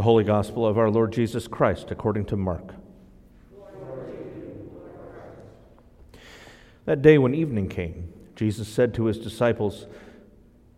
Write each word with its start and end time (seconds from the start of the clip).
The 0.00 0.04
Holy 0.04 0.24
Gospel 0.24 0.66
of 0.66 0.78
our 0.78 0.88
Lord 0.88 1.12
Jesus 1.12 1.46
Christ 1.46 1.90
according 1.90 2.24
to 2.24 2.36
Mark. 2.38 2.72
That 6.86 7.02
day 7.02 7.18
when 7.18 7.34
evening 7.34 7.68
came, 7.68 8.10
Jesus 8.34 8.66
said 8.66 8.94
to 8.94 9.04
his 9.04 9.18
disciples, 9.18 9.84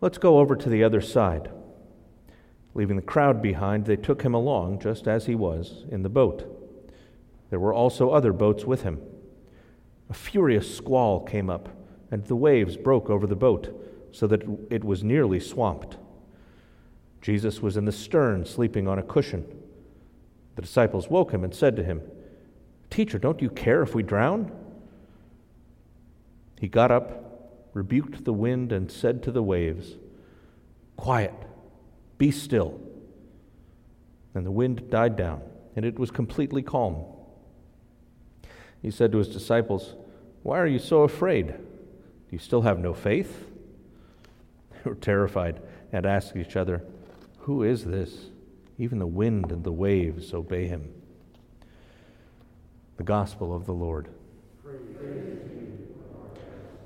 Let's 0.00 0.18
go 0.18 0.40
over 0.40 0.56
to 0.56 0.68
the 0.68 0.82
other 0.82 1.00
side. 1.00 1.52
Leaving 2.74 2.96
the 2.96 3.02
crowd 3.02 3.40
behind, 3.40 3.84
they 3.84 3.94
took 3.94 4.22
him 4.22 4.34
along, 4.34 4.80
just 4.80 5.06
as 5.06 5.26
he 5.26 5.36
was, 5.36 5.84
in 5.88 6.02
the 6.02 6.08
boat. 6.08 6.44
There 7.50 7.60
were 7.60 7.72
also 7.72 8.10
other 8.10 8.32
boats 8.32 8.64
with 8.64 8.82
him. 8.82 9.00
A 10.10 10.14
furious 10.14 10.76
squall 10.76 11.24
came 11.24 11.48
up, 11.48 11.68
and 12.10 12.24
the 12.24 12.34
waves 12.34 12.76
broke 12.76 13.08
over 13.08 13.28
the 13.28 13.36
boat, 13.36 13.72
so 14.10 14.26
that 14.26 14.42
it 14.68 14.82
was 14.82 15.04
nearly 15.04 15.38
swamped. 15.38 15.96
Jesus 17.22 17.62
was 17.62 17.76
in 17.76 17.84
the 17.84 17.92
stern, 17.92 18.44
sleeping 18.44 18.88
on 18.88 18.98
a 18.98 19.02
cushion. 19.02 19.46
The 20.56 20.62
disciples 20.62 21.08
woke 21.08 21.32
him 21.32 21.44
and 21.44 21.54
said 21.54 21.76
to 21.76 21.84
him, 21.84 22.02
Teacher, 22.90 23.18
don't 23.18 23.40
you 23.40 23.48
care 23.48 23.82
if 23.82 23.94
we 23.94 24.02
drown? 24.02 24.52
He 26.60 26.68
got 26.68 26.90
up, 26.90 27.70
rebuked 27.72 28.24
the 28.24 28.32
wind, 28.32 28.72
and 28.72 28.90
said 28.90 29.22
to 29.22 29.30
the 29.30 29.42
waves, 29.42 29.96
Quiet, 30.96 31.34
be 32.18 32.30
still. 32.30 32.78
And 34.34 34.44
the 34.44 34.50
wind 34.50 34.90
died 34.90 35.16
down, 35.16 35.42
and 35.76 35.84
it 35.84 35.98
was 35.98 36.10
completely 36.10 36.62
calm. 36.62 37.04
He 38.82 38.90
said 38.90 39.12
to 39.12 39.18
his 39.18 39.28
disciples, 39.28 39.94
Why 40.42 40.58
are 40.58 40.66
you 40.66 40.80
so 40.80 41.02
afraid? 41.02 41.46
Do 41.46 41.56
you 42.30 42.38
still 42.38 42.62
have 42.62 42.78
no 42.78 42.94
faith? 42.94 43.46
They 44.72 44.90
were 44.90 44.96
terrified 44.96 45.62
and 45.92 46.04
asked 46.04 46.36
each 46.36 46.56
other, 46.56 46.82
Who 47.42 47.64
is 47.64 47.84
this? 47.84 48.30
Even 48.78 49.00
the 49.00 49.06
wind 49.06 49.50
and 49.50 49.64
the 49.64 49.72
waves 49.72 50.32
obey 50.32 50.68
him. 50.68 50.92
The 52.98 53.02
Gospel 53.02 53.52
of 53.52 53.66
the 53.66 53.72
Lord. 53.72 54.08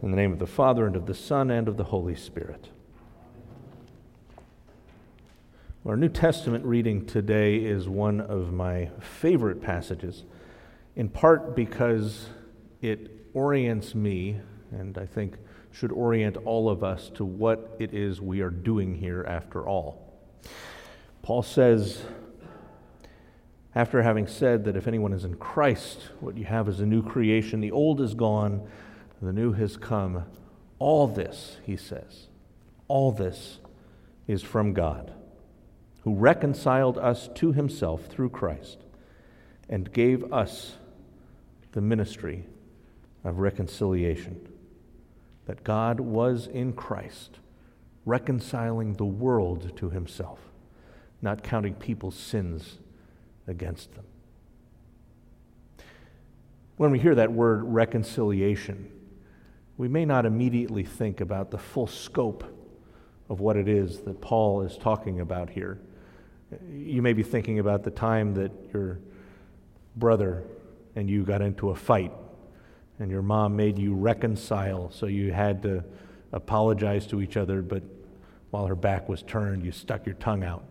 In 0.02 0.10
the 0.10 0.16
name 0.16 0.32
of 0.32 0.38
the 0.38 0.46
Father, 0.46 0.86
and 0.86 0.96
of 0.96 1.04
the 1.04 1.14
Son, 1.14 1.50
and 1.50 1.68
of 1.68 1.76
the 1.76 1.84
Holy 1.84 2.14
Spirit. 2.14 2.70
Our 5.84 5.96
New 5.96 6.08
Testament 6.08 6.64
reading 6.64 7.04
today 7.04 7.56
is 7.56 7.86
one 7.86 8.22
of 8.22 8.50
my 8.50 8.88
favorite 8.98 9.60
passages, 9.60 10.24
in 10.94 11.10
part 11.10 11.54
because 11.54 12.30
it 12.80 13.10
orients 13.34 13.94
me, 13.94 14.40
and 14.70 14.96
I 14.96 15.04
think 15.04 15.36
should 15.70 15.92
orient 15.92 16.38
all 16.38 16.70
of 16.70 16.82
us 16.82 17.10
to 17.10 17.26
what 17.26 17.76
it 17.78 17.92
is 17.92 18.22
we 18.22 18.40
are 18.40 18.48
doing 18.48 18.94
here 18.94 19.22
after 19.28 19.68
all. 19.68 20.05
Paul 21.22 21.42
says, 21.42 22.02
after 23.74 24.02
having 24.02 24.26
said 24.26 24.64
that 24.64 24.76
if 24.76 24.86
anyone 24.86 25.12
is 25.12 25.24
in 25.24 25.36
Christ, 25.36 26.08
what 26.20 26.36
you 26.36 26.44
have 26.44 26.68
is 26.68 26.80
a 26.80 26.86
new 26.86 27.02
creation, 27.02 27.60
the 27.60 27.72
old 27.72 28.00
is 28.00 28.14
gone, 28.14 28.66
the 29.20 29.32
new 29.32 29.52
has 29.52 29.76
come. 29.76 30.24
All 30.78 31.06
this, 31.06 31.58
he 31.64 31.76
says, 31.76 32.28
all 32.88 33.12
this 33.12 33.58
is 34.26 34.42
from 34.42 34.72
God 34.72 35.12
who 36.04 36.14
reconciled 36.14 36.96
us 36.98 37.28
to 37.34 37.52
himself 37.52 38.06
through 38.06 38.30
Christ 38.30 38.78
and 39.68 39.92
gave 39.92 40.32
us 40.32 40.76
the 41.72 41.80
ministry 41.80 42.46
of 43.24 43.40
reconciliation. 43.40 44.48
That 45.46 45.64
God 45.64 45.98
was 46.00 46.46
in 46.46 46.72
Christ, 46.72 47.40
reconciling 48.06 48.94
the 48.94 49.04
world 49.04 49.76
to 49.76 49.90
himself, 49.90 50.38
not 51.20 51.42
counting 51.42 51.74
people's 51.74 52.14
sins 52.14 52.78
against 53.46 53.94
them. 53.94 54.04
When 56.76 56.90
we 56.90 56.98
hear 56.98 57.14
that 57.16 57.32
word 57.32 57.64
reconciliation, 57.64 58.90
we 59.76 59.88
may 59.88 60.04
not 60.04 60.24
immediately 60.24 60.84
think 60.84 61.20
about 61.20 61.50
the 61.50 61.58
full 61.58 61.86
scope 61.86 62.44
of 63.28 63.40
what 63.40 63.56
it 63.56 63.68
is 63.68 64.00
that 64.00 64.20
Paul 64.20 64.62
is 64.62 64.78
talking 64.78 65.20
about 65.20 65.50
here. 65.50 65.80
You 66.70 67.02
may 67.02 67.12
be 67.12 67.24
thinking 67.24 67.58
about 67.58 67.82
the 67.82 67.90
time 67.90 68.34
that 68.34 68.52
your 68.72 69.00
brother 69.96 70.44
and 70.94 71.10
you 71.10 71.24
got 71.24 71.42
into 71.42 71.70
a 71.70 71.74
fight, 71.74 72.12
and 72.98 73.10
your 73.10 73.22
mom 73.22 73.56
made 73.56 73.78
you 73.78 73.94
reconcile, 73.94 74.90
so 74.90 75.06
you 75.06 75.32
had 75.32 75.62
to 75.62 75.84
apologize 76.32 77.06
to 77.08 77.20
each 77.20 77.36
other, 77.36 77.62
but 77.62 77.82
while 78.50 78.66
her 78.66 78.74
back 78.74 79.08
was 79.08 79.22
turned, 79.22 79.64
you 79.64 79.72
stuck 79.72 80.06
your 80.06 80.14
tongue 80.16 80.44
out. 80.44 80.64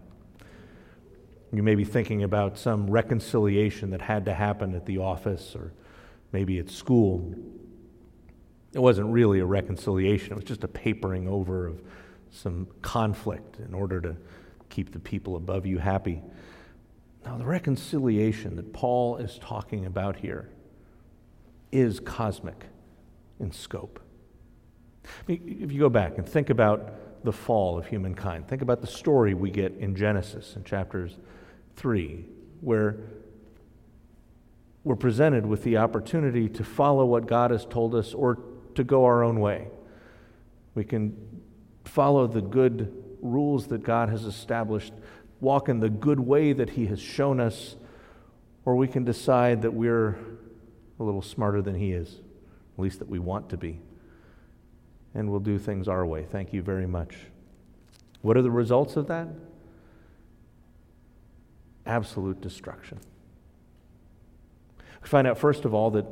You 1.54 1.64
may 1.64 1.76
be 1.76 1.84
thinking 1.84 2.24
about 2.24 2.58
some 2.58 2.90
reconciliation 2.90 3.92
that 3.92 4.02
had 4.02 4.26
to 4.26 4.34
happen 4.34 4.76
at 4.76 4.86
the 4.86 4.98
office 4.98 5.56
or 5.56 5.72
maybe 6.32 6.60
at 6.60 6.70
school. 6.70 7.34
It 8.74 8.80
wasn't 8.80 9.08
really 9.08 9.40
a 9.40 9.46
reconciliation, 9.46 10.34
it 10.34 10.36
was 10.36 10.44
just 10.44 10.64
a 10.64 10.68
papering 10.68 11.28
over 11.28 11.68
of 11.68 11.82
some 12.32 12.68
conflict 12.82 13.60
in 13.60 13.74
order 13.74 14.02
to 14.02 14.18
keep 14.70 14.92
the 14.92 15.00
people 15.00 15.38
above 15.38 15.66
you 15.66 15.78
happy. 15.78 16.22
Now, 17.24 17.38
the 17.38 17.46
reconciliation 17.46 18.56
that 18.58 18.74
Paul 18.74 19.18
is 19.18 19.40
talking 19.40 19.86
about 19.86 20.18
here 20.18 20.50
is 21.72 22.00
cosmic 22.00 22.66
in 23.40 23.52
scope. 23.52 24.00
I 25.06 25.10
mean, 25.28 25.60
If 25.62 25.72
you 25.72 25.80
go 25.80 25.90
back 25.90 26.18
and 26.18 26.28
think 26.28 26.50
about 26.50 26.94
the 27.26 27.34
fall 27.34 27.78
of 27.78 27.88
humankind, 27.88 28.48
think 28.48 28.62
about 28.62 28.82
the 28.82 28.88
story 28.88 29.34
we 29.34 29.52
get 29.52 29.74
in 29.74 29.96
Genesis 29.96 30.56
in 30.56 30.64
chapters 30.64 31.18
3, 31.76 32.26
where 32.62 32.98
we're 34.84 34.96
presented 34.96 35.46
with 35.46 35.64
the 35.64 35.78
opportunity 35.78 36.48
to 36.48 36.64
follow 36.64 37.06
what 37.06 37.26
God 37.26 37.52
has 37.52 37.66
told 37.66 37.96
us 37.96 38.14
or 38.14 38.38
to 38.76 38.84
go 38.84 39.04
our 39.06 39.24
own 39.24 39.40
way. 39.40 39.68
We 40.76 40.84
can 40.84 41.42
follow 41.84 42.28
the 42.28 42.42
good 42.42 43.04
rules 43.22 43.68
that 43.68 43.84
God 43.84 44.10
has 44.10 44.26
established, 44.26 44.94
walk 45.40 45.70
in 45.70 45.80
the 45.80 45.90
good 45.90 46.20
way 46.20 46.54
that 46.54 46.70
He 46.70 46.86
has 46.88 47.02
shown 47.02 47.40
us, 47.40 47.76
or 48.64 48.76
we 48.76 48.88
can 48.88 49.04
decide 49.04 49.64
that 49.64 49.74
we're 49.74 50.18
a 51.00 51.04
little 51.04 51.22
smarter 51.22 51.62
than 51.62 51.76
He 51.76 51.92
is, 51.92 52.22
at 52.78 52.82
least 52.82 53.00
that 53.00 53.10
we 53.10 53.20
want 53.20 53.50
to 53.50 53.58
be. 53.58 53.82
And 55.16 55.32
we'll 55.32 55.40
do 55.40 55.58
things 55.58 55.88
our 55.88 56.06
way. 56.06 56.26
Thank 56.30 56.54
you 56.54 56.62
very 56.62 56.86
much. 56.86 57.16
What 58.22 58.38
are 58.38 58.42
the 58.42 58.52
results 58.52 58.98
of 58.98 59.08
that? 59.08 59.28
Absolute 61.86 62.42
destruction. 62.42 63.00
We 65.02 65.08
find 65.08 65.26
out, 65.26 65.38
first 65.38 65.66
of 65.66 65.74
all, 65.74 65.90
that 65.92 66.06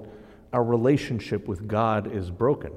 our 0.54 0.64
relationship 0.64 1.48
with 1.48 1.68
God 1.68 2.12
is 2.12 2.32
broken. 2.32 2.72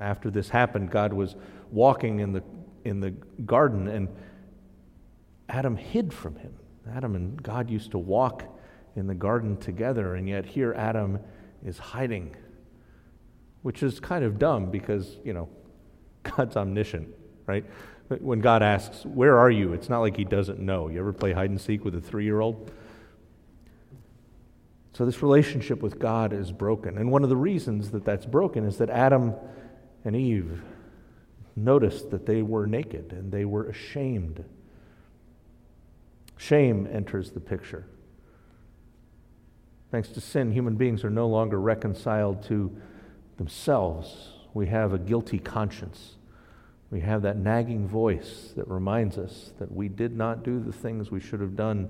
After 0.00 0.30
this 0.30 0.48
happened, 0.48 0.90
God 0.90 1.12
was 1.12 1.36
walking 1.70 2.20
in 2.20 2.32
the 2.32 2.42
in 2.84 3.00
the 3.00 3.10
garden, 3.44 3.88
and 3.88 4.08
Adam 5.48 5.76
hid 5.76 6.12
from 6.12 6.36
him. 6.36 6.54
Adam 6.94 7.16
and 7.16 7.42
God 7.42 7.68
used 7.68 7.90
to 7.90 7.98
walk 7.98 8.44
in 8.94 9.06
the 9.06 9.14
garden 9.14 9.56
together, 9.56 10.14
and 10.14 10.28
yet 10.28 10.46
here 10.46 10.72
Adam 10.74 11.18
is 11.64 11.78
hiding, 11.78 12.34
which 13.66 13.82
is 13.82 13.98
kind 13.98 14.24
of 14.24 14.38
dumb 14.38 14.70
because, 14.70 15.16
you 15.24 15.32
know, 15.32 15.48
God's 16.22 16.56
omniscient, 16.56 17.08
right? 17.46 17.64
When 18.20 18.38
God 18.38 18.62
asks, 18.62 19.04
Where 19.04 19.36
are 19.40 19.50
you? 19.50 19.72
It's 19.72 19.88
not 19.88 19.98
like 19.98 20.16
he 20.16 20.22
doesn't 20.22 20.60
know. 20.60 20.86
You 20.86 21.00
ever 21.00 21.12
play 21.12 21.32
hide 21.32 21.50
and 21.50 21.60
seek 21.60 21.84
with 21.84 21.96
a 21.96 22.00
three 22.00 22.24
year 22.24 22.38
old? 22.38 22.70
So, 24.92 25.04
this 25.04 25.20
relationship 25.20 25.82
with 25.82 25.98
God 25.98 26.32
is 26.32 26.52
broken. 26.52 26.96
And 26.96 27.10
one 27.10 27.24
of 27.24 27.28
the 27.28 27.36
reasons 27.36 27.90
that 27.90 28.04
that's 28.04 28.24
broken 28.24 28.64
is 28.64 28.78
that 28.78 28.88
Adam 28.88 29.34
and 30.04 30.14
Eve 30.14 30.62
noticed 31.56 32.12
that 32.12 32.24
they 32.24 32.42
were 32.42 32.68
naked 32.68 33.10
and 33.10 33.32
they 33.32 33.44
were 33.44 33.64
ashamed. 33.64 34.44
Shame 36.36 36.88
enters 36.88 37.32
the 37.32 37.40
picture. 37.40 37.84
Thanks 39.90 40.10
to 40.10 40.20
sin, 40.20 40.52
human 40.52 40.76
beings 40.76 41.02
are 41.02 41.10
no 41.10 41.26
longer 41.26 41.60
reconciled 41.60 42.44
to 42.44 42.70
themselves. 43.36 44.32
We 44.54 44.66
have 44.66 44.92
a 44.92 44.98
guilty 44.98 45.38
conscience. 45.38 46.16
We 46.90 47.00
have 47.00 47.22
that 47.22 47.36
nagging 47.36 47.88
voice 47.88 48.52
that 48.56 48.68
reminds 48.68 49.18
us 49.18 49.52
that 49.58 49.72
we 49.72 49.88
did 49.88 50.16
not 50.16 50.44
do 50.44 50.60
the 50.60 50.72
things 50.72 51.10
we 51.10 51.20
should 51.20 51.40
have 51.40 51.56
done 51.56 51.88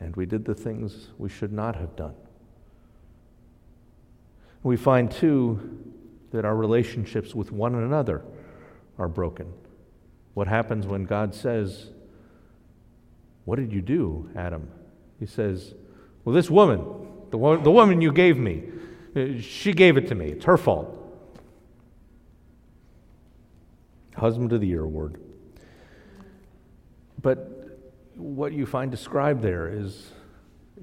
and 0.00 0.14
we 0.16 0.26
did 0.26 0.44
the 0.44 0.54
things 0.54 1.08
we 1.18 1.28
should 1.28 1.52
not 1.52 1.76
have 1.76 1.96
done. 1.96 2.14
We 4.62 4.76
find, 4.76 5.10
too, 5.10 5.92
that 6.32 6.44
our 6.44 6.56
relationships 6.56 7.34
with 7.34 7.52
one 7.52 7.74
another 7.74 8.22
are 8.98 9.08
broken. 9.08 9.52
What 10.34 10.48
happens 10.48 10.86
when 10.86 11.04
God 11.04 11.34
says, 11.34 11.90
What 13.44 13.56
did 13.56 13.72
you 13.72 13.80
do, 13.80 14.28
Adam? 14.34 14.68
He 15.20 15.26
says, 15.26 15.74
Well, 16.24 16.34
this 16.34 16.50
woman, 16.50 16.84
the, 17.30 17.38
wo- 17.38 17.62
the 17.62 17.70
woman 17.70 18.00
you 18.00 18.12
gave 18.12 18.36
me, 18.36 18.64
she 19.40 19.72
gave 19.72 19.96
it 19.96 20.08
to 20.08 20.14
me. 20.14 20.26
It's 20.26 20.44
her 20.44 20.56
fault. 20.56 21.00
Husband 24.16 24.52
of 24.52 24.60
the 24.60 24.66
Year 24.66 24.82
award. 24.82 25.20
But 27.20 27.78
what 28.16 28.52
you 28.52 28.66
find 28.66 28.90
described 28.90 29.42
there 29.42 29.68
is, 29.68 30.12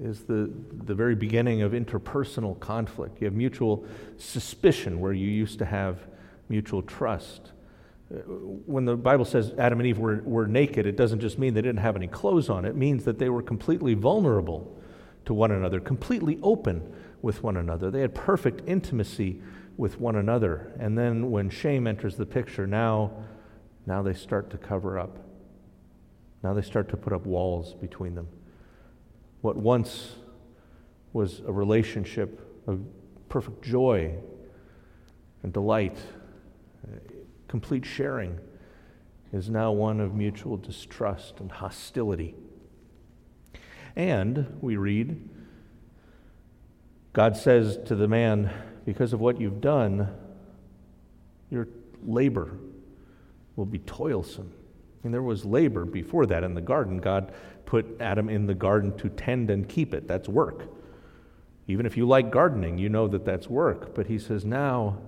is 0.00 0.24
the, 0.24 0.50
the 0.84 0.94
very 0.94 1.14
beginning 1.14 1.62
of 1.62 1.72
interpersonal 1.72 2.58
conflict. 2.58 3.20
You 3.20 3.26
have 3.26 3.34
mutual 3.34 3.86
suspicion 4.18 5.00
where 5.00 5.12
you 5.12 5.28
used 5.28 5.58
to 5.60 5.64
have 5.64 5.98
mutual 6.48 6.82
trust. 6.82 7.52
Uh, 8.12 8.18
when 8.66 8.84
the 8.84 8.96
Bible 8.96 9.24
says 9.24 9.54
Adam 9.58 9.80
and 9.80 9.86
Eve 9.86 9.98
were, 9.98 10.20
were 10.24 10.46
naked, 10.46 10.86
it 10.86 10.96
doesn't 10.96 11.20
just 11.20 11.38
mean 11.38 11.54
they 11.54 11.62
didn't 11.62 11.80
have 11.80 11.96
any 11.96 12.08
clothes 12.08 12.50
on. 12.50 12.64
It 12.64 12.76
means 12.76 13.04
that 13.04 13.18
they 13.18 13.30
were 13.30 13.42
completely 13.42 13.94
vulnerable 13.94 14.78
to 15.24 15.32
one 15.32 15.50
another, 15.50 15.80
completely 15.80 16.38
open 16.42 16.82
with 17.22 17.42
one 17.42 17.56
another. 17.56 17.90
They 17.90 18.00
had 18.00 18.14
perfect 18.14 18.68
intimacy 18.68 19.40
with 19.76 19.98
one 20.00 20.16
another. 20.16 20.72
And 20.78 20.98
then 20.98 21.30
when 21.30 21.48
shame 21.48 21.86
enters 21.86 22.16
the 22.16 22.26
picture, 22.26 22.66
now, 22.66 23.12
now 23.86 24.02
they 24.02 24.12
start 24.12 24.50
to 24.50 24.58
cover 24.58 24.98
up. 24.98 25.18
Now 26.42 26.52
they 26.52 26.62
start 26.62 26.88
to 26.90 26.96
put 26.96 27.12
up 27.12 27.24
walls 27.24 27.74
between 27.74 28.14
them. 28.14 28.28
What 29.40 29.56
once 29.56 30.16
was 31.12 31.40
a 31.46 31.52
relationship 31.52 32.40
of 32.66 32.80
perfect 33.28 33.62
joy 33.62 34.14
and 35.42 35.52
delight, 35.52 35.96
complete 37.48 37.84
sharing, 37.84 38.38
is 39.32 39.48
now 39.48 39.72
one 39.72 40.00
of 40.00 40.14
mutual 40.14 40.56
distrust 40.56 41.40
and 41.40 41.50
hostility. 41.50 42.34
And 43.96 44.58
we 44.60 44.76
read, 44.76 45.28
God 47.12 47.36
says 47.36 47.78
to 47.86 47.94
the 47.94 48.08
man, 48.08 48.50
Because 48.84 49.12
of 49.12 49.20
what 49.20 49.40
you've 49.40 49.60
done, 49.60 50.08
your 51.50 51.68
labor 52.04 52.56
will 53.56 53.66
be 53.66 53.78
toilsome. 53.78 54.52
And 55.04 55.12
there 55.12 55.22
was 55.22 55.44
labor 55.44 55.84
before 55.84 56.26
that 56.26 56.44
in 56.44 56.54
the 56.54 56.60
garden. 56.60 56.98
God 56.98 57.32
put 57.66 58.00
Adam 58.00 58.28
in 58.28 58.46
the 58.46 58.54
garden 58.54 58.96
to 58.98 59.08
tend 59.08 59.50
and 59.50 59.68
keep 59.68 59.94
it. 59.94 60.06
That's 60.06 60.28
work. 60.28 60.68
Even 61.66 61.86
if 61.86 61.96
you 61.96 62.06
like 62.06 62.30
gardening, 62.30 62.78
you 62.78 62.88
know 62.88 63.08
that 63.08 63.24
that's 63.24 63.48
work. 63.48 63.94
But 63.94 64.06
he 64.06 64.18
says, 64.18 64.44
now 64.44 64.98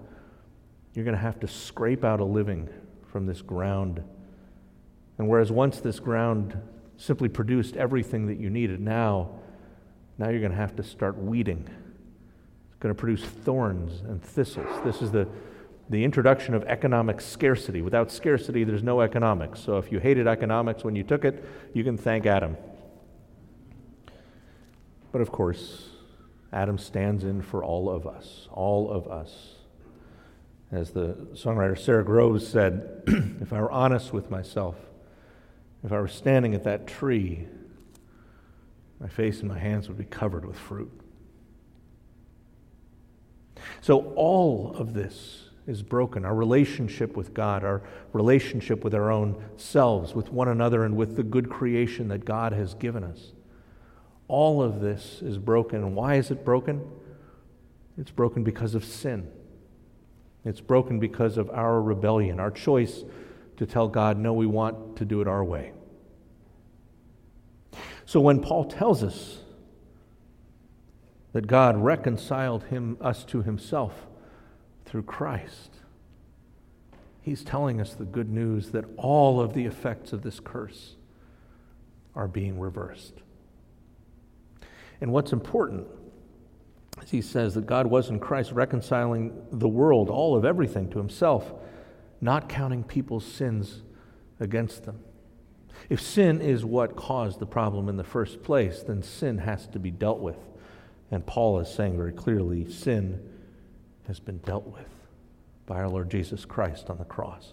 you're 0.95 1.05
going 1.05 1.17
to 1.17 1.23
have 1.23 1.41
to 1.41 1.49
scrape 1.49 2.05
out 2.05 2.21
a 2.21 2.25
living 2.25 2.69
from 3.11 3.27
this 3.27 3.43
ground. 3.43 4.03
And 5.19 5.29
whereas 5.29 5.51
once 5.51 5.81
this 5.81 6.01
ground 6.01 6.61
simply 6.97 7.29
produced 7.29 7.77
everything 7.77 8.27
that 8.27 8.39
you 8.39 8.51
needed, 8.51 8.81
now, 8.81 9.31
now 10.19 10.29
you're 10.29 10.41
going 10.41 10.53
to 10.53 10.59
have 10.59 10.77
to 10.77 10.83
start 10.83 11.17
weeding. 11.17 11.69
Going 12.85 12.95
to 12.95 13.01
produce 13.01 13.25
thorns 13.25 14.03
and 14.03 14.23
thistles. 14.23 14.69
This 14.85 15.01
is 15.01 15.11
the 15.11 15.27
the 15.89 16.05
introduction 16.05 16.53
of 16.53 16.65
economic 16.65 17.23
scarcity. 17.23 17.81
Without 17.81 18.13
scarcity, 18.13 18.63
there's 18.63 18.83
no 18.83 19.01
economics. 19.01 19.61
So 19.61 19.79
if 19.79 19.91
you 19.91 20.01
hated 20.01 20.27
economics 20.27 20.85
when 20.85 20.95
you 20.95 21.03
took 21.03 21.25
it, 21.25 21.43
you 21.73 21.83
can 21.83 21.97
thank 21.97 22.27
Adam. 22.27 22.59
But 25.13 25.23
of 25.23 25.33
course, 25.33 25.93
Adam 26.53 26.77
stands 26.77 27.25
in 27.25 27.41
for 27.41 27.65
all 27.65 27.89
of 27.89 28.07
us, 28.07 28.49
all 28.53 28.91
of 28.91 29.09
us. 29.09 29.55
As 30.71 30.91
the 30.91 31.15
songwriter 31.33 31.79
Sara 31.79 32.05
Groves 32.05 32.47
said, 32.47 33.05
if 33.41 33.51
I 33.51 33.63
were 33.63 33.73
honest 33.73 34.13
with 34.13 34.31
myself, 34.31 34.77
if 35.83 35.91
I 35.91 35.99
were 35.99 36.07
standing 36.07 36.55
at 36.55 36.65
that 36.65 36.87
tree, 36.87 37.47
my 39.01 39.09
face 39.09 39.41
and 39.41 39.49
my 39.49 39.59
hands 39.59 39.89
would 39.89 39.97
be 39.97 40.05
covered 40.05 40.45
with 40.45 40.59
fruit. 40.59 41.01
So, 43.81 44.13
all 44.15 44.75
of 44.77 44.95
this 44.95 45.49
is 45.67 45.83
broken. 45.83 46.25
Our 46.25 46.35
relationship 46.35 47.17
with 47.17 47.33
God, 47.33 47.65
our 47.65 47.83
relationship 48.13 48.85
with 48.85 48.95
our 48.95 49.11
own 49.11 49.43
selves, 49.57 50.15
with 50.15 50.31
one 50.31 50.49
another, 50.49 50.85
and 50.85 50.97
with 50.97 51.17
the 51.17 51.23
good 51.23 51.49
creation 51.49 52.09
that 52.09 52.25
God 52.25 52.53
has 52.53 52.75
given 52.75 53.03
us. 53.03 53.33
All 54.29 54.63
of 54.63 54.81
this 54.81 55.21
is 55.23 55.39
broken. 55.39 55.83
And 55.83 55.95
why 55.95 56.17
is 56.17 56.31
it 56.31 56.45
broken? 56.45 56.83
It's 57.99 58.11
broken 58.11 58.45
because 58.45 58.75
of 58.75 58.85
sin. 58.85 59.31
It's 60.45 60.61
broken 60.61 60.99
because 60.99 61.39
of 61.39 61.49
our 61.51 61.81
rebellion, 61.81 62.41
our 62.41 62.51
choice 62.51 63.05
to 63.57 63.67
tell 63.67 63.89
God, 63.89 64.19
no, 64.19 64.33
we 64.33 64.47
want 64.47 64.97
to 64.97 65.05
do 65.05 65.21
it 65.21 65.29
our 65.29 65.45
way. 65.45 65.73
So 68.05 68.21
when 68.21 68.41
Paul 68.41 68.65
tells 68.65 69.03
us 69.03 69.39
that 71.35 71.49
God 71.49 71.77
reconciled 71.77 72.63
him, 72.65 72.97
us 73.01 73.25
to 73.25 73.43
himself, 73.43 74.07
through 74.85 75.03
Christ. 75.03 75.73
He's 77.21 77.43
telling 77.43 77.81
us 77.81 77.93
the 77.93 78.05
good 78.05 78.31
news 78.31 78.71
that 78.71 78.85
all 78.97 79.41
of 79.41 79.53
the 79.53 79.65
effects 79.67 80.13
of 80.13 80.23
this 80.23 80.39
curse 80.39 80.95
are 82.15 82.29
being 82.29 82.61
reversed. 82.61 83.15
And 85.01 85.11
what's 85.11 85.33
important 85.33 85.89
is 87.03 87.11
he 87.11 87.21
says 87.21 87.55
that 87.55 87.67
God 87.67 87.89
was 87.89 88.11
in 88.11 88.21
Christ 88.21 88.53
reconciling 88.53 89.33
the 89.51 89.69
world, 89.69 90.11
all 90.11 90.37
of 90.37 90.45
everything, 90.45 90.89
to 90.91 90.99
himself, 90.99 91.53
not 92.21 92.49
counting 92.49 92.85
people's 92.85 93.27
sins 93.27 93.83
against 94.39 94.85
them. 94.85 95.01
If 95.89 96.01
sin 96.01 96.41
is 96.41 96.65
what 96.65 96.95
caused 96.95 97.41
the 97.41 97.47
problem 97.47 97.89
in 97.89 97.97
the 97.97 98.05
first 98.05 98.45
place, 98.45 98.85
then 98.87 99.03
sin 99.03 99.39
has 99.39 99.67
to 99.69 99.81
be 99.81 99.91
dealt 99.91 100.21
with. 100.21 100.39
And 101.15 101.25
Paul 101.25 101.61
is 101.61 101.69
saying 101.69 101.97
very 101.97 102.11
clearly 102.11 102.69
sin 102.69 103.21
has 104.09 104.19
been 104.19 104.39
dealt 104.39 104.67
with 104.67 104.89
by 105.65 105.77
our 105.77 105.89
Lord 105.89 106.11
Jesus 106.11 106.45
Christ 106.45 106.91
on 106.91 106.99
the 106.99 107.05
cross. 107.05 107.53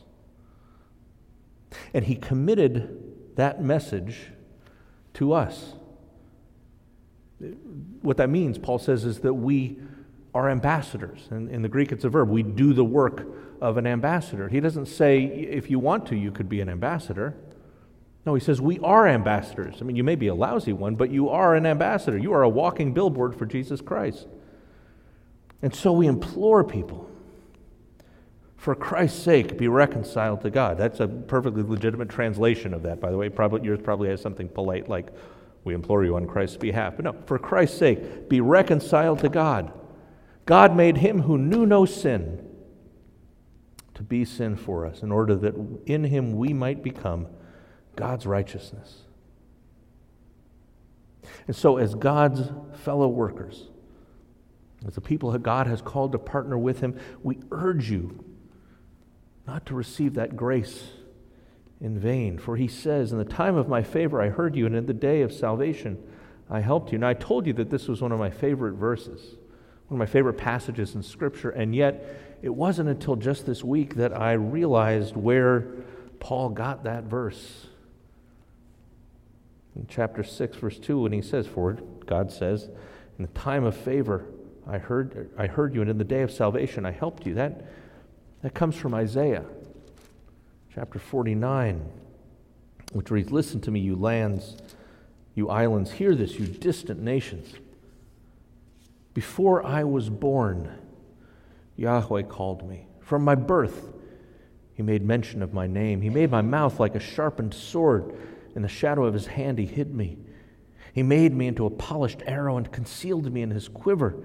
And 1.93 2.05
he 2.05 2.15
committed 2.15 3.35
that 3.35 3.63
message 3.63 4.31
to 5.13 5.33
us. 5.33 5.75
What 8.01 8.17
that 8.17 8.31
means, 8.31 8.57
Paul 8.57 8.79
says, 8.79 9.05
is 9.05 9.19
that 9.19 9.35
we 9.35 9.79
are 10.33 10.49
ambassadors. 10.49 11.27
And 11.29 11.47
in 11.47 11.61
the 11.61 11.69
Greek, 11.69 11.91
it's 11.91 12.03
a 12.03 12.09
verb. 12.09 12.29
We 12.29 12.41
do 12.41 12.73
the 12.73 12.83
work 12.83 13.27
of 13.61 13.77
an 13.77 13.85
ambassador. 13.85 14.49
He 14.49 14.59
doesn't 14.59 14.87
say, 14.87 15.23
if 15.23 15.69
you 15.69 15.77
want 15.77 16.07
to, 16.07 16.15
you 16.15 16.31
could 16.31 16.49
be 16.49 16.61
an 16.61 16.69
ambassador. 16.69 17.35
No, 18.25 18.35
he 18.35 18.39
says, 18.39 18.61
we 18.61 18.77
are 18.79 19.07
ambassadors. 19.07 19.77
I 19.81 19.83
mean, 19.83 19.95
you 19.95 20.03
may 20.03 20.15
be 20.15 20.27
a 20.27 20.35
lousy 20.35 20.73
one, 20.73 20.95
but 20.95 21.09
you 21.09 21.29
are 21.29 21.55
an 21.55 21.65
ambassador. 21.65 22.17
You 22.17 22.33
are 22.33 22.43
a 22.43 22.49
walking 22.49 22.93
billboard 22.93 23.35
for 23.35 23.45
Jesus 23.45 23.81
Christ. 23.81 24.27
And 25.63 25.73
so 25.73 25.91
we 25.91 26.07
implore 26.07 26.63
people, 26.63 27.09
for 28.57 28.75
Christ's 28.75 29.23
sake, 29.23 29.57
be 29.57 29.67
reconciled 29.67 30.41
to 30.41 30.51
God. 30.51 30.77
That's 30.77 30.99
a 30.99 31.07
perfectly 31.07 31.63
legitimate 31.63 32.09
translation 32.09 32.75
of 32.75 32.83
that, 32.83 32.99
by 32.99 33.09
the 33.09 33.17
way. 33.17 33.29
Probably, 33.29 33.65
yours 33.65 33.79
probably 33.83 34.09
has 34.09 34.21
something 34.21 34.47
polite 34.47 34.87
like, 34.87 35.07
we 35.63 35.73
implore 35.73 36.03
you 36.03 36.15
on 36.15 36.27
Christ's 36.27 36.57
behalf. 36.57 36.95
But 36.95 37.05
no, 37.05 37.15
for 37.25 37.39
Christ's 37.39 37.77
sake, 37.77 38.29
be 38.29 38.41
reconciled 38.41 39.19
to 39.19 39.29
God. 39.29 39.71
God 40.45 40.75
made 40.75 40.97
him 40.97 41.21
who 41.21 41.37
knew 41.37 41.65
no 41.65 41.85
sin 41.85 42.47
to 43.93 44.03
be 44.03 44.25
sin 44.25 44.55
for 44.55 44.85
us, 44.85 45.03
in 45.03 45.11
order 45.11 45.35
that 45.35 45.55
in 45.85 46.03
him 46.03 46.35
we 46.35 46.53
might 46.53 46.83
become 46.83 47.27
God's 47.95 48.25
righteousness. 48.25 49.01
And 51.47 51.55
so, 51.55 51.77
as 51.77 51.95
God's 51.95 52.49
fellow 52.83 53.07
workers, 53.07 53.67
as 54.85 54.95
the 54.95 55.01
people 55.01 55.31
that 55.31 55.43
God 55.43 55.67
has 55.67 55.81
called 55.81 56.11
to 56.13 56.17
partner 56.17 56.57
with 56.57 56.79
Him, 56.79 56.99
we 57.23 57.39
urge 57.51 57.91
you 57.91 58.23
not 59.47 59.65
to 59.67 59.75
receive 59.75 60.15
that 60.15 60.35
grace 60.35 60.83
in 61.79 61.99
vain. 61.99 62.37
For 62.37 62.55
He 62.55 62.67
says, 62.67 63.11
In 63.11 63.17
the 63.17 63.25
time 63.25 63.55
of 63.55 63.67
my 63.67 63.83
favor 63.83 64.21
I 64.21 64.29
heard 64.29 64.55
you, 64.55 64.65
and 64.65 64.75
in 64.75 64.85
the 64.85 64.93
day 64.93 65.21
of 65.21 65.31
salvation 65.31 66.01
I 66.49 66.59
helped 66.59 66.91
you. 66.91 66.97
Now, 66.97 67.09
I 67.09 67.13
told 67.13 67.47
you 67.47 67.53
that 67.53 67.69
this 67.69 67.87
was 67.87 68.01
one 68.01 68.11
of 68.11 68.19
my 68.19 68.29
favorite 68.29 68.73
verses, 68.73 69.21
one 69.87 69.99
of 70.01 70.07
my 70.07 70.11
favorite 70.11 70.37
passages 70.37 70.95
in 70.95 71.03
Scripture, 71.03 71.49
and 71.49 71.75
yet 71.75 72.37
it 72.41 72.49
wasn't 72.49 72.89
until 72.89 73.15
just 73.15 73.45
this 73.45 73.63
week 73.63 73.95
that 73.95 74.17
I 74.17 74.33
realized 74.33 75.15
where 75.15 75.67
Paul 76.19 76.49
got 76.49 76.83
that 76.83 77.03
verse. 77.03 77.67
In 79.75 79.87
chapter 79.87 80.23
6, 80.23 80.57
verse 80.57 80.77
2, 80.77 81.01
when 81.01 81.11
he 81.11 81.21
says, 81.21 81.47
For 81.47 81.73
God 82.05 82.31
says, 82.31 82.69
In 83.17 83.25
the 83.25 83.39
time 83.39 83.63
of 83.63 83.75
favor, 83.75 84.25
I 84.67 84.77
heard, 84.77 85.29
I 85.37 85.47
heard 85.47 85.73
you, 85.73 85.81
and 85.81 85.89
in 85.89 85.97
the 85.97 86.03
day 86.03 86.21
of 86.21 86.31
salvation 86.31 86.85
I 86.85 86.91
helped 86.91 87.25
you. 87.25 87.33
That, 87.35 87.65
that 88.41 88.53
comes 88.53 88.75
from 88.75 88.93
Isaiah 88.93 89.45
chapter 90.73 90.99
49, 90.99 91.89
which 92.93 93.11
reads 93.11 93.31
Listen 93.31 93.61
to 93.61 93.71
me, 93.71 93.79
you 93.79 93.95
lands, 93.95 94.57
you 95.35 95.49
islands, 95.49 95.91
hear 95.91 96.15
this, 96.15 96.39
you 96.39 96.45
distant 96.45 97.01
nations. 97.01 97.53
Before 99.13 99.65
I 99.65 99.83
was 99.83 100.09
born, 100.09 100.73
Yahweh 101.75 102.23
called 102.23 102.67
me. 102.67 102.87
From 103.01 103.23
my 103.23 103.35
birth, 103.35 103.91
he 104.73 104.83
made 104.83 105.03
mention 105.03 105.41
of 105.41 105.53
my 105.53 105.67
name. 105.67 106.01
He 106.01 106.09
made 106.09 106.31
my 106.31 106.41
mouth 106.41 106.79
like 106.79 106.95
a 106.95 106.99
sharpened 106.99 107.53
sword. 107.53 108.15
In 108.55 108.61
the 108.61 108.67
shadow 108.67 109.05
of 109.05 109.13
his 109.13 109.27
hand, 109.27 109.57
he 109.57 109.65
hid 109.65 109.93
me. 109.93 110.17
He 110.93 111.03
made 111.03 111.33
me 111.33 111.47
into 111.47 111.65
a 111.65 111.69
polished 111.69 112.21
arrow 112.25 112.57
and 112.57 112.71
concealed 112.71 113.31
me 113.31 113.41
in 113.41 113.51
his 113.51 113.67
quiver. 113.67 114.15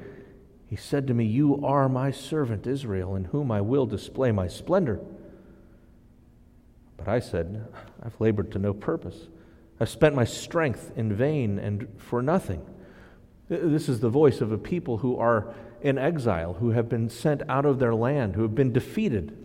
He 0.68 0.76
said 0.76 1.06
to 1.06 1.14
me, 1.14 1.25
You 1.25 1.64
are 1.64 1.88
my 1.88 2.11
servant 2.11 2.66
Israel, 2.66 3.14
in 3.14 3.26
whom 3.26 3.52
I 3.52 3.61
will 3.61 3.87
display 3.87 4.33
my 4.33 4.49
splendor. 4.49 5.00
But 6.97 7.09
I 7.09 7.21
said, 7.21 7.68
I've 8.02 8.21
labored 8.21 8.50
to 8.52 8.59
no 8.59 8.75
purpose, 8.75 9.28
I've 9.78 9.88
spent 9.88 10.14
my 10.14 10.25
strength 10.25 10.92
in 10.97 11.12
vain 11.12 11.59
and 11.59 11.87
for 11.99 12.23
nothing. 12.23 12.64
This 13.49 13.88
is 13.88 14.00
the 14.00 14.09
voice 14.09 14.40
of 14.40 14.50
a 14.50 14.59
people 14.59 14.99
who 14.99 15.16
are 15.18 15.54
in 15.83 15.99
exile, 15.99 16.54
who 16.54 16.71
have 16.71 16.88
been 16.88 17.09
sent 17.09 17.42
out 17.49 17.64
of 17.64 17.78
their 17.78 17.95
land, 17.95 18.35
who 18.35 18.42
have 18.42 18.54
been 18.54 18.73
defeated. 18.73 19.37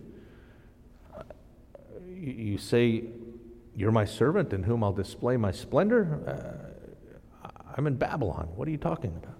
Uh, 1.16 1.22
you 2.08 2.58
say, 2.58 3.04
You're 3.74 3.92
my 3.92 4.04
servant 4.04 4.52
in 4.52 4.64
whom 4.64 4.84
I'll 4.84 4.92
display 4.92 5.36
my 5.36 5.50
splendor? 5.50 6.68
Uh, 7.44 7.48
I'm 7.76 7.86
in 7.86 7.96
Babylon. 7.96 8.48
What 8.54 8.68
are 8.68 8.70
you 8.70 8.78
talking 8.78 9.14
about? 9.16 9.36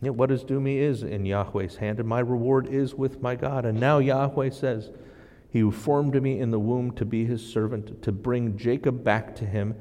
Yet 0.00 0.14
what 0.14 0.30
is 0.30 0.44
due 0.44 0.60
me 0.60 0.78
is 0.78 1.02
in 1.02 1.26
Yahweh's 1.26 1.76
hand, 1.76 1.98
and 1.98 2.08
my 2.08 2.20
reward 2.20 2.68
is 2.68 2.94
with 2.94 3.20
my 3.20 3.34
God. 3.34 3.64
And 3.64 3.80
now 3.80 3.98
Yahweh 3.98 4.50
says, 4.50 4.90
He 5.50 5.60
who 5.60 5.72
formed 5.72 6.20
me 6.22 6.38
in 6.38 6.50
the 6.50 6.58
womb 6.58 6.92
to 6.92 7.04
be 7.04 7.24
his 7.24 7.44
servant, 7.44 8.02
to 8.02 8.12
bring 8.12 8.56
Jacob 8.56 9.02
back 9.02 9.34
to 9.36 9.44
him 9.44 9.74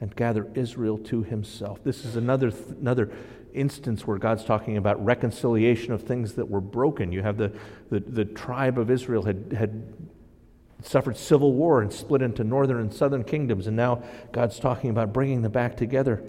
and 0.00 0.14
gather 0.14 0.48
Israel 0.54 0.98
to 0.98 1.22
himself. 1.22 1.82
This 1.84 2.04
is 2.04 2.16
another, 2.16 2.52
another 2.80 3.12
instance 3.54 4.06
where 4.06 4.18
God's 4.18 4.44
talking 4.44 4.76
about 4.76 5.02
reconciliation 5.02 5.92
of 5.92 6.02
things 6.02 6.34
that 6.34 6.50
were 6.50 6.60
broken. 6.60 7.12
You 7.12 7.22
have 7.22 7.38
the, 7.38 7.52
the, 7.90 8.00
the 8.00 8.24
tribe 8.24 8.78
of 8.78 8.90
Israel 8.90 9.22
had, 9.22 9.54
had 9.56 10.01
suffered 10.86 11.16
civil 11.16 11.52
war 11.52 11.80
and 11.80 11.92
split 11.92 12.22
into 12.22 12.44
northern 12.44 12.80
and 12.80 12.92
southern 12.92 13.24
kingdoms, 13.24 13.66
and 13.66 13.76
now 13.76 14.02
God's 14.32 14.58
talking 14.58 14.90
about 14.90 15.12
bringing 15.12 15.42
them 15.42 15.52
back 15.52 15.76
together. 15.76 16.22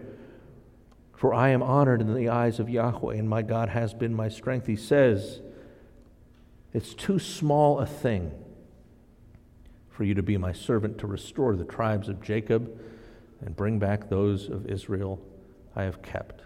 For 1.16 1.34
I 1.34 1.50
am 1.50 1.64
honored 1.64 2.02
in 2.02 2.14
the 2.14 2.30
eyes 2.30 2.60
of 2.60 2.70
Yahweh, 2.70 3.16
and 3.16 3.30
my 3.30 3.42
God 3.42 3.70
has 3.70 3.94
been 3.94 4.14
my 4.14 4.30
strength. 4.30 4.68
He 4.68 4.76
says, 4.76 5.42
It's 6.74 6.94
too 6.94 7.20
small 7.20 7.80
a 7.80 7.86
thing 7.86 8.32
for 9.90 10.04
you 10.04 10.14
to 10.16 10.24
be 10.24 10.38
my 10.38 10.52
servant 10.52 10.98
to 10.98 11.08
restore 11.08 11.56
the 11.56 11.64
tribes 11.64 12.10
of 12.10 12.22
Jacob 12.22 12.78
and 13.42 13.56
bring 13.56 13.80
back 13.80 14.10
those 14.10 14.50
of 14.50 14.66
Israel 14.66 15.22
I 15.76 15.84
have 15.84 16.02
kept. 16.02 16.42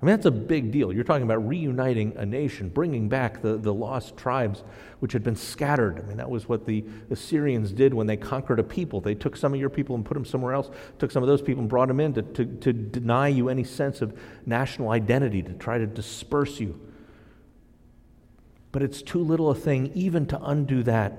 I 0.00 0.04
mean, 0.04 0.14
that's 0.14 0.26
a 0.26 0.30
big 0.30 0.70
deal. 0.70 0.92
You're 0.92 1.02
talking 1.02 1.24
about 1.24 1.46
reuniting 1.46 2.16
a 2.16 2.24
nation, 2.24 2.68
bringing 2.68 3.08
back 3.08 3.42
the, 3.42 3.56
the 3.56 3.74
lost 3.74 4.16
tribes 4.16 4.62
which 5.00 5.12
had 5.12 5.24
been 5.24 5.34
scattered. 5.34 5.98
I 5.98 6.02
mean, 6.02 6.18
that 6.18 6.30
was 6.30 6.48
what 6.48 6.66
the 6.66 6.84
Assyrians 7.10 7.72
did 7.72 7.92
when 7.92 8.06
they 8.06 8.16
conquered 8.16 8.60
a 8.60 8.62
people. 8.62 9.00
They 9.00 9.16
took 9.16 9.36
some 9.36 9.52
of 9.52 9.58
your 9.58 9.70
people 9.70 9.96
and 9.96 10.04
put 10.04 10.14
them 10.14 10.24
somewhere 10.24 10.52
else, 10.54 10.70
took 11.00 11.10
some 11.10 11.24
of 11.24 11.28
those 11.28 11.42
people 11.42 11.62
and 11.62 11.68
brought 11.68 11.88
them 11.88 11.98
in 11.98 12.14
to, 12.14 12.22
to, 12.22 12.44
to 12.44 12.72
deny 12.72 13.26
you 13.26 13.48
any 13.48 13.64
sense 13.64 14.00
of 14.00 14.16
national 14.46 14.90
identity, 14.90 15.42
to 15.42 15.52
try 15.54 15.78
to 15.78 15.86
disperse 15.86 16.60
you. 16.60 16.80
But 18.70 18.82
it's 18.82 19.02
too 19.02 19.20
little 19.20 19.50
a 19.50 19.54
thing 19.54 19.90
even 19.94 20.26
to 20.26 20.40
undo 20.40 20.84
that. 20.84 21.18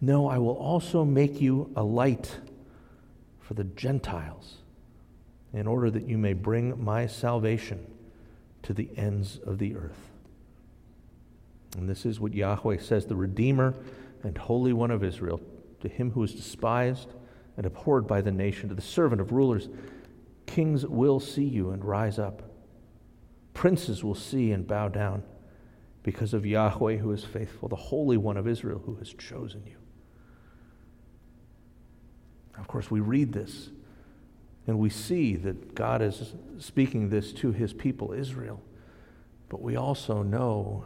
No, 0.00 0.26
I 0.26 0.38
will 0.38 0.56
also 0.56 1.04
make 1.04 1.42
you 1.42 1.70
a 1.76 1.82
light 1.82 2.38
for 3.40 3.52
the 3.52 3.64
Gentiles 3.64 4.59
in 5.52 5.66
order 5.66 5.90
that 5.90 6.06
you 6.06 6.16
may 6.16 6.32
bring 6.32 6.82
my 6.82 7.06
salvation 7.06 7.86
to 8.62 8.72
the 8.72 8.88
ends 8.96 9.38
of 9.44 9.58
the 9.58 9.74
earth. 9.74 10.10
And 11.76 11.88
this 11.88 12.04
is 12.04 12.20
what 12.20 12.34
Yahweh 12.34 12.78
says 12.78 13.06
the 13.06 13.16
Redeemer 13.16 13.74
and 14.22 14.36
Holy 14.36 14.72
One 14.72 14.90
of 14.90 15.02
Israel, 15.02 15.40
to 15.80 15.88
him 15.88 16.10
who 16.10 16.22
is 16.22 16.34
despised 16.34 17.08
and 17.56 17.66
abhorred 17.66 18.06
by 18.06 18.20
the 18.20 18.32
nation, 18.32 18.68
to 18.68 18.74
the 18.74 18.82
servant 18.82 19.20
of 19.20 19.32
rulers, 19.32 19.68
kings 20.46 20.86
will 20.86 21.20
see 21.20 21.44
you 21.44 21.70
and 21.70 21.84
rise 21.84 22.18
up. 22.18 22.42
Princes 23.54 24.02
will 24.04 24.14
see 24.14 24.52
and 24.52 24.66
bow 24.66 24.88
down 24.88 25.22
because 26.02 26.32
of 26.32 26.46
Yahweh 26.46 26.96
who 26.96 27.12
is 27.12 27.24
faithful, 27.24 27.68
the 27.68 27.76
Holy 27.76 28.16
One 28.16 28.36
of 28.36 28.48
Israel 28.48 28.82
who 28.84 28.94
has 28.96 29.12
chosen 29.12 29.62
you. 29.66 29.76
Of 32.58 32.68
course, 32.68 32.90
we 32.90 33.00
read 33.00 33.32
this 33.32 33.70
and 34.70 34.78
we 34.78 34.88
see 34.88 35.34
that 35.34 35.74
God 35.74 36.00
is 36.00 36.32
speaking 36.60 37.10
this 37.10 37.32
to 37.32 37.50
his 37.50 37.72
people, 37.72 38.12
Israel. 38.12 38.62
But 39.48 39.60
we 39.60 39.74
also 39.74 40.22
know, 40.22 40.84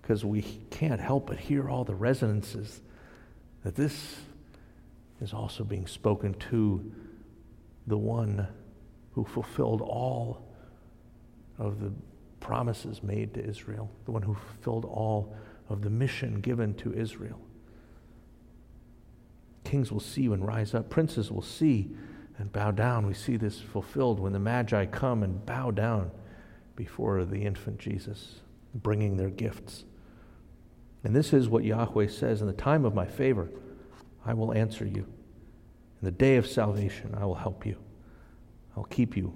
because 0.00 0.24
we 0.24 0.42
can't 0.70 1.00
help 1.00 1.26
but 1.26 1.36
hear 1.36 1.68
all 1.68 1.82
the 1.82 1.96
resonances, 1.96 2.80
that 3.64 3.74
this 3.74 4.14
is 5.20 5.34
also 5.34 5.64
being 5.64 5.88
spoken 5.88 6.34
to 6.34 6.92
the 7.88 7.98
one 7.98 8.46
who 9.14 9.24
fulfilled 9.24 9.80
all 9.80 10.46
of 11.58 11.80
the 11.80 11.90
promises 12.38 13.02
made 13.02 13.34
to 13.34 13.44
Israel, 13.44 13.90
the 14.04 14.12
one 14.12 14.22
who 14.22 14.34
fulfilled 14.34 14.84
all 14.84 15.34
of 15.68 15.82
the 15.82 15.90
mission 15.90 16.40
given 16.40 16.72
to 16.74 16.94
Israel. 16.94 17.40
Kings 19.64 19.90
will 19.90 19.98
see 19.98 20.22
you 20.22 20.34
and 20.34 20.46
rise 20.46 20.72
up, 20.72 20.88
princes 20.88 21.32
will 21.32 21.42
see 21.42 21.90
and 22.38 22.52
bow 22.52 22.70
down. 22.70 23.06
We 23.06 23.14
see 23.14 23.36
this 23.36 23.60
fulfilled 23.60 24.20
when 24.20 24.32
the 24.32 24.38
Magi 24.38 24.86
come 24.86 25.22
and 25.22 25.44
bow 25.44 25.70
down 25.70 26.10
before 26.74 27.24
the 27.24 27.42
infant 27.42 27.78
Jesus, 27.78 28.40
bringing 28.74 29.16
their 29.16 29.30
gifts. 29.30 29.84
And 31.04 31.14
this 31.14 31.32
is 31.32 31.48
what 31.48 31.64
Yahweh 31.64 32.08
says 32.08 32.40
In 32.40 32.46
the 32.46 32.52
time 32.52 32.84
of 32.84 32.94
my 32.94 33.06
favor, 33.06 33.48
I 34.24 34.34
will 34.34 34.52
answer 34.52 34.84
you. 34.84 35.06
In 36.00 36.04
the 36.04 36.10
day 36.10 36.36
of 36.36 36.46
salvation, 36.46 37.14
I 37.18 37.24
will 37.24 37.36
help 37.36 37.64
you. 37.64 37.76
I'll 38.76 38.84
keep 38.84 39.16
you. 39.16 39.32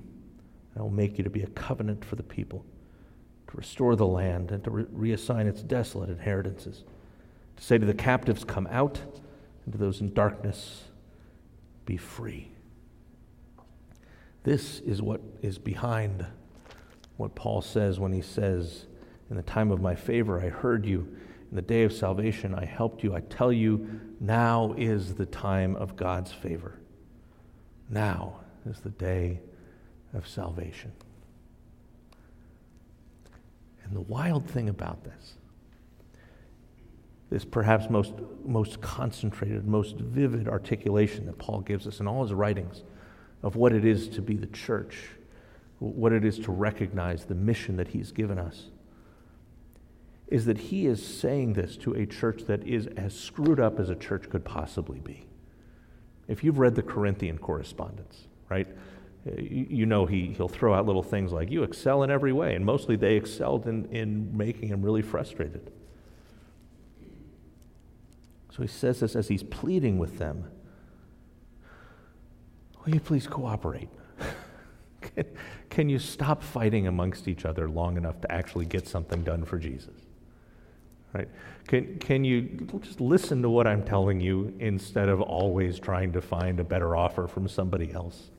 I 0.77 0.83
will 0.83 0.91
make 0.91 1.17
you 1.17 1.25
to 1.25 1.31
be 1.31 1.43
a 1.43 1.49
covenant 1.49 2.05
for 2.05 2.17
the 2.17 2.23
people, 2.23 2.65
to 3.49 3.57
restore 3.57 3.97
the 3.97 4.07
land 4.07 4.51
and 4.51 4.63
to 4.65 4.71
re- 4.71 5.15
reassign 5.15 5.47
its 5.47 5.63
desolate 5.63 6.11
inheritances, 6.11 6.85
to 7.57 7.63
say 7.63 7.79
to 7.79 7.87
the 7.87 7.95
captives, 7.95 8.45
Come 8.45 8.69
out, 8.71 9.01
and 9.65 9.73
to 9.73 9.79
those 9.79 10.01
in 10.01 10.13
darkness, 10.13 10.85
Be 11.87 11.97
free. 11.97 12.51
This 14.43 14.81
is 14.81 15.03
what 15.03 15.21
is 15.43 15.59
behind 15.59 16.27
what 17.17 17.35
Paul 17.35 17.61
says 17.61 18.01
when 18.01 18.13
he 18.13 18.23
says, 18.23 18.87
In 19.29 19.37
the 19.37 19.43
time 19.43 19.71
of 19.71 19.81
my 19.81 19.95
favor, 19.95 20.41
I 20.41 20.49
heard 20.49 20.87
you. 20.87 21.01
In 21.51 21.57
the 21.57 21.63
day 21.63 21.83
of 21.83 21.93
salvation, 21.93 22.55
I 22.55 22.65
helped 22.65 23.03
you. 23.03 23.15
I 23.15 23.21
tell 23.21 23.53
you, 23.53 24.01
now 24.21 24.75
is 24.79 25.15
the 25.15 25.27
time 25.27 25.77
of 25.77 25.97
God's 25.97 26.33
favor. 26.33 26.79
Now 27.91 28.41
is 28.65 28.81
the 28.81 28.91
day 28.91 29.41
of 30.15 30.27
salvation. 30.27 30.93
And 33.85 33.95
the 33.95 34.03
wild 34.03 34.49
thing 34.49 34.69
about 34.69 35.05
this, 35.05 35.35
this 37.29 37.45
perhaps 37.45 37.91
most, 37.91 38.15
most 38.45 38.81
concentrated, 38.81 39.67
most 39.67 39.97
vivid 39.97 40.49
articulation 40.49 41.27
that 41.27 41.39
Paul 41.39 41.61
gives 41.61 41.87
us 41.87 42.01
in 42.01 42.07
all 42.07 42.23
his 42.23 42.33
writings 42.33 42.85
of 43.43 43.57
what 43.57 43.73
it 43.73 43.85
is 43.85 44.09
to 44.09 44.23
be 44.23 44.37
the 44.37 44.47
church, 44.47 45.11
what 45.79 46.13
it 46.13 46.25
is 46.25 46.39
to 46.41 46.53
recognize 46.53 47.25
the 47.25 47.35
mission 47.35 47.77
that 47.77 47.89
He's 47.89 48.13
given 48.13 48.39
us, 48.39 48.67
is 50.29 50.45
that 50.45 50.59
He 50.59 50.87
is 50.87 51.05
saying 51.05 51.55
this 51.55 51.77
to 51.79 51.95
a 51.95 52.07
church 52.07 52.45
that 52.47 52.67
is 52.67 52.87
as 52.89 53.19
screwed 53.19 53.59
up 53.59 53.81
as 53.81 53.89
a 53.89 53.97
church 53.97 54.29
could 54.31 54.45
possibly 54.45 55.01
be. 55.01 55.27
If 56.29 56.45
you've 56.45 56.59
read 56.59 56.75
the 56.75 56.83
Corinthian 56.83 57.39
correspondence, 57.39 58.29
right, 58.49 58.69
you 59.37 59.85
know 59.85 60.07
he, 60.07 60.33
he'll 60.33 60.49
throw 60.49 60.73
out 60.75 60.87
little 60.87 61.03
things 61.03 61.33
like, 61.33 61.51
You 61.51 61.63
excel 61.63 62.03
in 62.03 62.11
every 62.11 62.33
way. 62.33 62.55
And 62.55 62.65
mostly 62.65 62.97
they 62.97 63.17
excelled 63.17 63.67
in, 63.67 63.87
in 63.87 64.37
making 64.37 64.69
him 64.69 64.83
really 64.83 65.03
frustrated. 65.03 65.71
So 68.53 68.63
he 68.63 68.69
says 68.69 69.01
this 69.01 69.15
as 69.15 69.29
he's 69.29 69.43
pleading 69.43 69.99
with 69.99 70.19
them 70.19 70.51
Will 72.91 72.97
you 72.97 73.01
please 73.01 73.29
cooperate? 73.29 73.89
can, 75.01 75.25
can 75.69 75.89
you 75.89 76.01
stop 76.01 76.43
fighting 76.43 76.89
amongst 76.89 77.29
each 77.29 77.45
other 77.45 77.69
long 77.69 77.97
enough 77.97 78.21
to 78.23 78.33
actually 78.33 78.65
get 78.65 78.89
something 78.89 79.23
done 79.23 79.45
for 79.45 79.61
Jesus? 79.61 79.95
Right? 81.13 81.29
Can, 81.69 82.01
can 82.01 82.25
you 82.25 82.43
just 82.81 83.01
listen 83.01 83.43
to 83.43 83.49
what 83.49 83.69
I'm 83.69 83.85
telling 83.85 84.21
you 84.21 84.53
instead 84.59 85.09
of 85.09 85.21
always 85.21 85.79
trying 85.79 86.13
to 86.15 86.21
find 86.21 86.59
a 86.59 86.65
better 86.65 86.97
offer 86.97 87.29
from 87.29 87.47
somebody 87.47 87.93
else? 87.93 88.31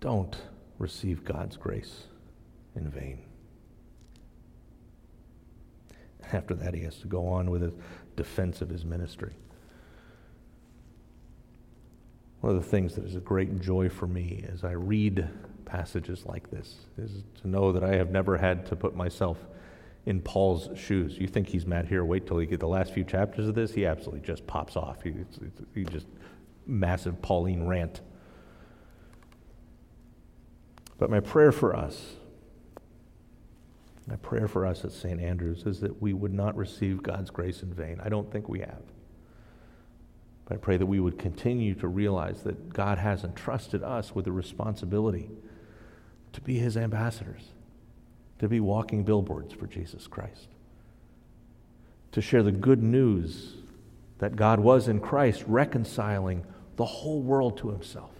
Don't 0.00 0.36
receive 0.78 1.24
God's 1.24 1.56
grace 1.56 2.02
in 2.76 2.90
vain. 2.90 3.20
After 6.34 6.54
that, 6.54 6.74
he 6.74 6.82
has 6.82 6.96
to 6.96 7.06
go 7.06 7.28
on 7.28 7.50
with 7.50 7.62
his 7.62 7.72
defense 8.16 8.60
of 8.60 8.68
his 8.68 8.84
ministry. 8.84 9.34
One 12.40 12.54
of 12.54 12.62
the 12.62 12.68
things 12.68 12.94
that 12.96 13.04
is 13.04 13.14
a 13.14 13.20
great 13.20 13.60
joy 13.60 13.88
for 13.88 14.06
me 14.06 14.44
as 14.52 14.64
I 14.64 14.72
read 14.72 15.28
passages 15.64 16.26
like 16.26 16.50
this 16.50 16.76
is 16.98 17.22
to 17.40 17.48
know 17.48 17.72
that 17.72 17.82
I 17.82 17.94
have 17.94 18.10
never 18.10 18.36
had 18.36 18.66
to 18.66 18.76
put 18.76 18.94
myself 18.94 19.38
in 20.06 20.20
Paul's 20.20 20.68
shoes. 20.78 21.16
You 21.18 21.26
think 21.26 21.48
he's 21.48 21.66
mad 21.66 21.86
here? 21.86 22.04
Wait 22.04 22.26
till 22.26 22.40
you 22.40 22.46
get 22.46 22.60
the 22.60 22.68
last 22.68 22.92
few 22.92 23.04
chapters 23.04 23.48
of 23.48 23.54
this. 23.54 23.72
He 23.72 23.86
absolutely 23.86 24.20
just 24.26 24.46
pops 24.46 24.76
off. 24.76 25.02
He, 25.02 25.14
he 25.74 25.84
just 25.84 26.06
massive 26.66 27.22
Pauline 27.22 27.66
rant. 27.66 28.00
But 30.98 31.10
my 31.10 31.20
prayer 31.20 31.52
for 31.52 31.74
us 31.74 32.16
My 34.06 34.16
prayer 34.16 34.48
for 34.48 34.66
us 34.66 34.84
at 34.84 34.92
St. 34.92 35.20
Andrews 35.20 35.62
is 35.64 35.80
that 35.80 36.02
we 36.02 36.12
would 36.12 36.34
not 36.34 36.56
receive 36.56 37.02
God's 37.02 37.30
grace 37.30 37.62
in 37.62 37.72
vain. 37.72 38.00
I 38.02 38.08
don't 38.08 38.30
think 38.30 38.48
we 38.48 38.60
have. 38.60 38.82
But 40.44 40.54
I 40.54 40.58
pray 40.58 40.76
that 40.76 40.86
we 40.86 41.00
would 41.00 41.18
continue 41.18 41.74
to 41.76 41.88
realize 41.88 42.42
that 42.42 42.72
God 42.74 42.98
has 42.98 43.24
entrusted 43.24 43.82
us 43.82 44.14
with 44.14 44.26
the 44.26 44.32
responsibility 44.32 45.30
to 46.34 46.40
be 46.42 46.58
his 46.58 46.76
ambassadors, 46.76 47.52
to 48.40 48.48
be 48.48 48.60
walking 48.60 49.04
billboards 49.04 49.54
for 49.54 49.66
Jesus 49.66 50.06
Christ, 50.06 50.48
to 52.12 52.20
share 52.20 52.42
the 52.42 52.52
good 52.52 52.82
news 52.82 53.54
that 54.18 54.36
God 54.36 54.60
was 54.60 54.86
in 54.86 55.00
Christ 55.00 55.44
reconciling 55.46 56.44
the 56.76 56.84
whole 56.84 57.22
world 57.22 57.56
to 57.58 57.70
himself, 57.70 58.10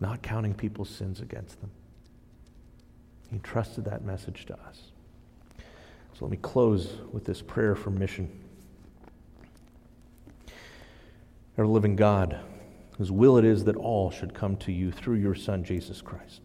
not 0.00 0.22
counting 0.22 0.54
people's 0.54 0.90
sins 0.90 1.20
against 1.20 1.60
them. 1.60 1.70
He 3.30 3.36
entrusted 3.36 3.84
that 3.84 4.04
message 4.04 4.44
to 4.46 4.54
us. 4.54 4.90
So 6.12 6.24
let 6.26 6.30
me 6.30 6.36
close 6.36 6.98
with 7.12 7.24
this 7.24 7.40
prayer 7.40 7.74
for 7.74 7.90
mission. 7.90 8.30
Our 11.56 11.66
living 11.66 11.96
God, 11.96 12.40
whose 12.98 13.10
will 13.10 13.38
it 13.38 13.44
is 13.44 13.64
that 13.64 13.76
all 13.76 14.10
should 14.10 14.34
come 14.34 14.56
to 14.58 14.72
you 14.72 14.90
through 14.90 15.16
your 15.16 15.34
Son, 15.34 15.64
Jesus 15.64 16.02
Christ. 16.02 16.42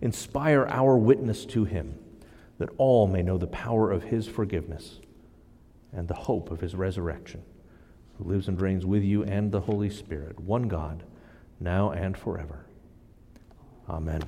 Inspire 0.00 0.66
our 0.68 0.98
witness 0.98 1.46
to 1.46 1.64
him, 1.64 1.98
that 2.58 2.68
all 2.76 3.06
may 3.06 3.22
know 3.22 3.38
the 3.38 3.46
power 3.46 3.90
of 3.90 4.04
his 4.04 4.26
forgiveness 4.26 5.00
and 5.92 6.08
the 6.08 6.14
hope 6.14 6.50
of 6.50 6.60
his 6.60 6.74
resurrection, 6.74 7.42
who 8.18 8.24
lives 8.24 8.48
and 8.48 8.60
reigns 8.60 8.84
with 8.84 9.02
you 9.02 9.24
and 9.24 9.52
the 9.52 9.60
Holy 9.60 9.90
Spirit, 9.90 10.38
one 10.40 10.68
God, 10.68 11.04
now 11.60 11.90
and 11.90 12.16
forever. 12.16 12.66
Amen. 13.88 14.22